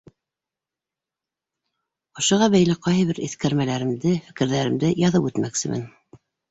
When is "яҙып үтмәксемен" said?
5.09-5.91